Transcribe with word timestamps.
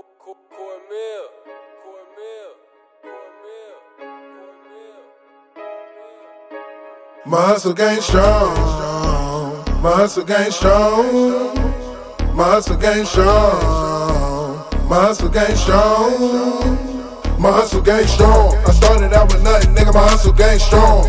Cornmeal, 0.00 1.28
cornmeal, 1.82 2.52
cornmeal, 3.02 3.76
cornmeal, 3.98 4.22
cornmeal. 4.38 5.02
My 7.26 7.40
hustle 7.42 7.74
game 7.74 8.00
strong. 8.00 8.54
My 9.82 9.92
hustle 9.92 10.24
game 10.24 10.50
strong. 10.50 11.54
My 12.34 12.44
hustle 12.44 12.76
game 12.78 13.04
strong. 13.04 14.64
My 14.88 15.00
hustle 15.00 15.28
game 15.28 15.56
strong. 15.56 17.38
My 17.38 17.52
hustle 17.52 17.82
game 17.82 18.06
strong. 18.06 18.56
I 18.66 18.72
started 18.72 19.12
out 19.12 19.30
with 19.30 19.42
nothing, 19.42 19.74
nigga. 19.74 19.92
My 19.92 20.08
hustle 20.08 20.32
game 20.32 20.58
strong. 20.58 20.99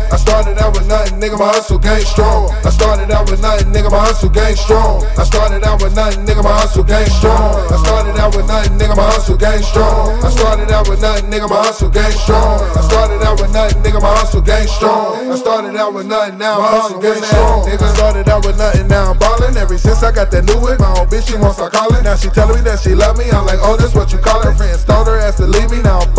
I 0.42 0.44
started 0.44 0.64
out 0.64 0.74
with 0.74 0.88
nothing, 0.88 1.20
nigga. 1.22 1.38
My 1.38 1.54
hustle 1.54 1.78
game 1.78 2.02
strong. 2.02 2.50
I 2.66 2.70
started 2.70 3.12
out 3.12 3.30
with 3.30 3.40
nothing, 3.40 3.70
nigga. 3.70 3.92
My 3.92 4.02
hustle 4.02 4.28
game 4.28 4.56
strong. 4.56 5.06
I 5.14 5.22
started 5.22 5.62
out 5.62 5.80
with 5.80 5.94
nothing, 5.94 6.26
nigga. 6.26 6.42
My 6.42 6.50
hustle 6.50 6.82
game 6.82 7.06
strong. 7.06 7.70
I 7.70 7.78
started 7.78 8.18
out 8.18 8.34
with 8.34 8.48
nothing, 8.48 8.74
nigga. 8.74 8.96
My 8.96 9.06
hustle 9.06 9.38
game 9.38 9.62
strong. 9.62 10.18
I 10.18 10.30
started 10.34 10.72
out 10.74 10.88
with 10.90 11.00
nothing, 11.00 11.30
nigga. 11.30 11.46
My 11.46 11.62
hustle 11.62 11.90
game 11.94 12.10
strong. 12.10 12.58
I 12.74 12.80
started 12.82 13.22
out 13.22 13.38
with 13.38 13.52
nothing, 13.54 13.82
nigga. 13.86 14.02
My 14.02 14.16
hustle 14.18 14.42
game 14.42 14.66
strong. 14.66 15.30
I 15.30 15.36
started 15.36 15.76
out 15.76 15.94
with 15.94 16.06
nothing, 16.06 16.38
now 16.38 16.58
my 16.58 16.68
hustle 16.68 17.00
game 17.00 17.22
strong. 17.24 17.64
Nigga 17.64 17.88
started 17.94 18.28
out 18.28 18.44
with 18.44 18.58
nothing, 18.58 18.86
now 18.88 19.12
I'm 19.12 19.18
ballin'. 19.18 19.56
Ever 19.56 19.78
since 19.78 20.02
I 20.02 20.12
got 20.12 20.30
that 20.32 20.44
new 20.44 20.60
whip, 20.60 20.78
my 20.78 20.92
own 21.00 21.08
bitch 21.08 21.28
she 21.30 21.36
wants 21.40 21.56
to 21.56 21.70
call 21.70 21.88
it. 21.94 22.04
Now 22.04 22.16
she 22.16 22.28
telling 22.28 22.56
me 22.56 22.62
that 22.68 22.80
she 22.80 22.94
love 22.94 23.16
me. 23.16 23.30
I'm 23.32 23.46
like, 23.46 23.60
oh, 23.62 23.76
that's 23.76 23.94
what 23.94 24.12
you 24.12 24.18
call 24.18 24.44
it. 24.44 24.52
Friends 24.56 24.84
told 24.84 25.06
her 25.06 25.16
ass 25.16 25.36
to 25.38 25.46
leave 25.46 25.70
me. 25.70 25.80
Now 25.80 26.00
I'm 26.00 26.11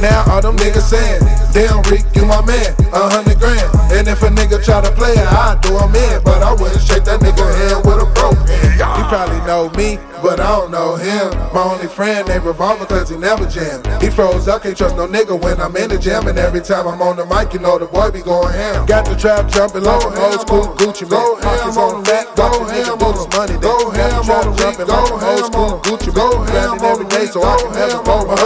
Now 0.00 0.24
all 0.30 0.40
them 0.40 0.56
niggas 0.56 0.86
saying, 0.86 1.20
damn 1.52 1.82
Rick, 1.90 2.06
you 2.14 2.24
my 2.24 2.44
man, 2.46 2.70
a 2.94 3.10
hundred 3.10 3.38
grand. 3.38 3.66
And 3.90 4.06
if 4.06 4.22
a 4.22 4.28
nigga 4.28 4.62
try 4.62 4.80
to 4.80 4.92
play 4.92 5.12
it, 5.12 5.26
I 5.26 5.58
do 5.60 5.74
him 5.74 5.94
in. 5.94 6.22
But 6.22 6.42
I 6.42 6.52
wouldn't 6.52 6.82
shake 6.82 7.04
that 7.04 7.20
nigga 7.20 7.42
hand 7.42 7.82
with 7.82 7.98
a 7.98 8.06
broke 8.14 8.38
hand. 8.46 8.78
He 8.78 9.02
probably 9.10 9.40
know 9.42 9.70
me, 9.74 9.98
but 10.22 10.38
I 10.38 10.54
don't 10.54 10.70
know 10.70 10.94
him. 10.94 11.34
My 11.52 11.64
only 11.66 11.88
friend 11.88 12.28
named 12.28 12.44
Revolver 12.44 12.86
cause 12.86 13.08
he 13.08 13.16
never 13.16 13.46
jammed. 13.46 13.86
He 14.02 14.10
froze 14.10 14.46
up, 14.46 14.62
can't 14.62 14.76
trust 14.76 14.94
no 14.94 15.08
nigga 15.08 15.34
when 15.34 15.60
I'm 15.60 15.74
in 15.74 15.90
the 15.90 15.98
jam. 15.98 16.28
And 16.28 16.38
every 16.38 16.60
time 16.60 16.86
I'm 16.86 17.02
on 17.02 17.16
the 17.16 17.26
mic, 17.26 17.52
you 17.52 17.58
know 17.58 17.78
the 17.78 17.86
boy 17.86 18.10
be 18.10 18.22
going 18.22 18.52
ham. 18.52 18.86
Got 18.86 19.06
the 19.06 19.16
trap 19.16 19.50
jumping 19.50 19.82
like 19.82 20.04
an 20.04 20.14
old 20.18 20.40
school 20.40 20.68
Gucci 20.78 21.10
Mane. 21.10 21.42
Pockets 21.42 21.76
on 21.76 22.04
fat, 22.04 22.36
go 22.36 22.46
ham 22.70 23.02
on 23.02 23.14
his 23.18 23.28
money. 23.34 23.56
Go 23.58 23.90
ham 23.90 24.22
on 24.30 24.56
jumping 24.58 24.86
like 24.86 25.10
an 25.10 25.22
old 25.26 25.44
school 25.48 25.80
Gucci 25.82 26.14
Mane. 26.14 26.46
Grinding 26.46 26.86
every 26.86 27.08
day 27.08 27.26
so 27.26 27.42
I 27.42 27.56
can 27.58 27.74
have 27.74 28.06
a. 28.06 28.18
My 28.28 28.36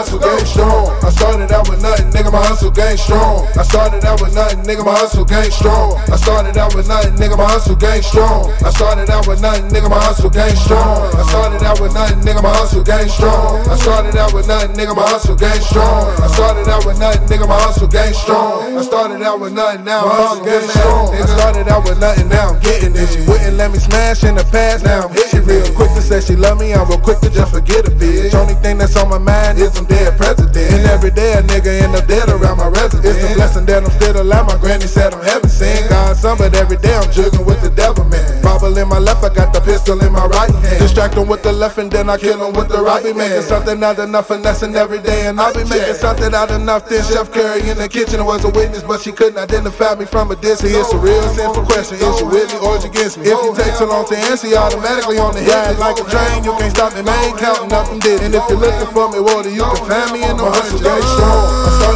game 2.72 2.96
strong. 2.96 3.46
I 3.56 3.62
started 3.62 4.04
out 4.04 4.20
with 4.20 4.34
nothing, 4.34 4.64
nigga. 4.64 4.84
My 4.84 4.96
hustle 4.96 5.24
game 5.24 5.50
strong. 5.50 6.00
I 6.10 6.16
started 6.16 6.56
out 6.56 6.74
with 6.74 6.88
nothing, 6.88 7.14
nigga. 7.14 7.36
My 7.36 7.44
hustle 7.46 7.76
game 7.76 8.02
strong. 8.02 8.50
I 8.64 8.70
started 8.70 9.10
out 9.10 9.28
with 9.28 9.40
nothing, 9.40 9.68
nigga. 9.68 9.88
My 9.88 10.00
hustle 10.00 10.30
game 10.30 10.56
strong. 10.56 11.14
I 11.14 11.22
started 11.28 11.62
out 11.62 11.80
with 11.80 11.94
nothing, 11.94 12.20
nigga. 12.24 12.42
My 12.42 12.52
hustle 12.52 12.84
game 12.84 13.08
strong. 13.08 13.60
I 13.68 13.76
started 13.76 14.16
out 14.16 14.34
with 14.34 14.48
nothing, 14.48 14.72
nigga. 14.74 14.96
My 14.96 15.04
hustle 15.04 15.36
game 15.36 15.62
strong. 15.62 16.08
I 16.20 16.26
started 16.28 16.68
out 16.68 16.84
with 16.84 16.98
nothing, 16.98 17.26
nigga. 17.28 17.46
My 17.46 17.60
hustle 17.60 17.88
game 17.88 18.14
strong. 18.14 18.76
I 18.78 18.82
started 18.82 19.22
out 19.22 19.40
with 19.40 19.52
nothing, 19.52 19.84
now 19.84 20.06
my 20.06 20.14
hustle 20.14 20.44
game 20.44 20.68
strong. 20.68 21.14
I 21.14 21.26
started 21.26 21.68
out 21.68 21.84
with 21.84 22.00
nothing, 22.00 22.28
now 22.28 22.50
I'm 22.50 22.60
getting 22.60 22.96
it. 22.96 23.08
She 23.08 23.20
wouldn't 23.28 23.56
let 23.56 23.70
me 23.70 23.78
smash 23.78 24.24
in 24.24 24.34
the 24.34 24.44
past, 24.44 24.84
now 24.84 25.08
I'm 25.08 25.14
hitting 25.14 25.44
real 25.44 25.68
quick 25.76 25.90
to 25.92 26.02
say 26.02 26.20
she 26.20 26.36
love 26.36 26.58
me. 26.58 26.72
I'm 26.72 26.88
real 26.88 26.98
quick 26.98 27.20
to 27.20 27.30
just 27.30 27.52
forget 27.52 27.86
a 27.86 27.90
bitch. 27.90 28.34
Only 28.34 28.54
thing 28.54 28.78
that's 28.78 28.96
on 28.96 29.10
my 29.10 29.18
mind 29.18 29.58
is 29.58 29.76
I'm 29.76 29.84
dead 29.86 30.16
president. 30.16 30.56
And 30.56 30.86
every 30.86 31.10
day 31.10 31.34
a 31.34 31.42
nigga 31.42 31.82
end 31.82 31.94
up 31.94 32.06
dead 32.06 32.28
around 32.28 32.58
my. 32.58 32.61
It's 33.02 33.18
a 33.18 33.34
blessing 33.34 33.66
that 33.66 33.82
I'm 33.84 33.90
still 33.90 34.22
alive. 34.22 34.46
My 34.46 34.56
granny 34.56 34.86
said 34.86 35.12
I'm 35.12 35.22
heaven 35.22 35.50
sent. 35.50 35.90
God 35.90 36.16
son, 36.16 36.38
but 36.38 36.54
every 36.54 36.76
day 36.76 36.94
I'm 36.94 37.10
jugging 37.10 37.44
with 37.44 37.60
the 37.62 37.70
devil 37.70 38.04
man. 38.06 38.42
Bible 38.42 38.78
in 38.78 38.88
my 38.88 38.98
left, 38.98 39.24
I 39.24 39.34
got 39.34 39.52
the 39.52 39.60
pistol 39.60 39.98
in 40.00 40.12
my 40.12 40.26
right 40.26 40.50
hand. 40.50 40.78
Distract 40.78 41.14
him 41.14 41.26
with 41.26 41.42
the 41.42 41.52
left 41.52 41.78
and 41.78 41.90
then 41.90 42.08
I 42.08 42.16
kill 42.16 42.38
him 42.38 42.54
with 42.54 42.68
the 42.68 42.80
right. 42.80 43.02
Be 43.02 43.12
making 43.12 43.42
something 43.42 43.82
out 43.82 43.98
of 43.98 44.08
nothing, 44.10 44.38
finessing 44.38 44.74
every 44.76 45.02
day. 45.02 45.26
And 45.26 45.40
I 45.40 45.52
be 45.52 45.64
making 45.66 45.98
something 45.98 46.32
out 46.34 46.50
of 46.50 46.62
nothing. 46.62 47.02
Chef 47.02 47.30
Curry 47.32 47.68
in 47.68 47.76
the 47.78 47.88
kitchen 47.88 48.24
was 48.24 48.44
a 48.44 48.50
witness, 48.50 48.82
but 48.82 49.00
she 49.00 49.10
couldn't 49.10 49.38
identify 49.38 49.94
me 49.94 50.06
from 50.06 50.30
a 50.30 50.36
distance. 50.36 50.70
It's 50.70 50.92
a 50.92 50.98
real 50.98 51.26
simple 51.34 51.66
question. 51.66 51.98
Is 51.98 52.20
you 52.20 52.26
with 52.26 52.54
me 52.54 52.58
or 52.62 52.78
is 52.78 52.84
you 52.84 52.90
against 52.90 53.18
me? 53.18 53.26
If 53.26 53.38
you 53.42 53.50
take 53.58 53.74
too 53.78 53.86
long 53.86 54.06
to 54.06 54.16
answer, 54.30 54.46
you 54.46 54.56
automatically 54.56 55.18
on 55.18 55.34
the 55.34 55.42
head 55.42 55.78
like 55.78 55.98
a 55.98 56.06
train. 56.06 56.44
You 56.44 56.54
can't 56.54 56.70
stop 56.70 56.94
me, 56.94 57.02
man. 57.02 57.36
Counting 57.38 57.72
up 57.72 57.90
them 57.90 57.98
did. 57.98 58.22
And 58.22 58.34
if 58.34 58.46
you're 58.48 58.58
looking 58.58 58.90
for 58.94 59.10
me, 59.10 59.18
water, 59.18 59.50
you 59.50 59.66
can 59.66 59.82
find 59.90 60.12
me 60.14 60.22
in 60.22 60.36
the 60.36 60.46
hustle 60.46 60.78
game 60.78 61.02
strong. 61.02 61.91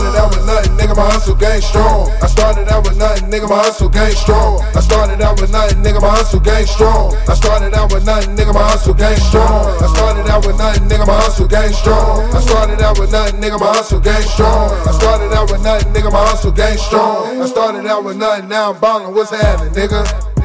Hustle 1.34 1.60
strong. 1.60 2.10
I 2.22 2.26
started 2.26 2.68
out 2.68 2.84
with 2.84 2.98
nothing, 2.98 3.30
nigga. 3.30 3.48
My 3.48 3.58
hustle 3.58 3.88
game 3.88 4.12
strong. 4.12 4.62
I 4.74 4.80
started 4.80 5.20
out 5.20 5.40
with 5.40 5.50
nothing, 5.50 5.82
nigga. 5.82 6.00
My 6.00 6.10
hustle 6.10 6.40
game 6.40 6.66
strong. 6.66 7.16
I 7.28 7.34
started 7.34 7.74
out 7.74 7.92
with 7.92 8.04
nothing, 8.06 8.36
nigga. 8.36 8.54
My 8.54 8.62
hustle 8.62 8.94
game 8.94 9.18
strong. 9.18 9.66
I 9.82 9.86
started 9.88 10.30
out 10.30 10.46
with 10.46 10.58
nothing, 10.58 10.88
nigga. 10.88 11.06
My 11.06 11.18
hustle 11.18 11.48
game 11.48 11.72
strong. 11.72 12.22
I 12.34 12.40
started 12.40 12.80
out 12.80 12.98
with 12.98 13.12
nothing, 13.12 13.40
nigga. 13.40 13.58
My 13.58 13.72
hustle 13.74 14.00
game 14.00 14.22
strong. 14.22 14.70
I 14.86 14.92
started 14.92 15.32
out 15.32 15.50
with 15.50 15.62
nothing, 15.62 15.92
nigga. 15.92 16.12
My 16.12 16.26
hustle 16.26 16.52
game 16.52 16.78
strong. 16.78 17.42
I 17.42 17.46
started 17.46 17.86
out 17.86 18.04
with 18.04 18.16
nothing, 18.16 18.48
now 18.48 18.72
I'm 18.72 18.80
ballin'. 18.80 19.14
What's 19.14 19.30
happening, 19.30 19.72
nigga? 19.74 20.35